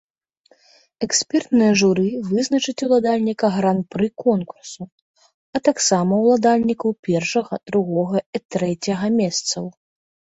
Экспертнае 1.07 1.67
журы 1.81 2.05
вызначыць 2.29 2.75
уладальніка 2.87 3.47
гран-пры 3.57 4.05
конкурсу, 4.23 4.83
а 5.59 5.61
таксама 5.69 6.13
уладальнікаў 6.25 6.89
першага, 7.09 7.53
другога 7.73 8.17
і 8.41 8.47
трэцяга 8.57 9.05
месцаў. 9.21 9.63